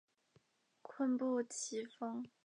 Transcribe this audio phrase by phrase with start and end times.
[0.81, 2.25] 坤布崎峰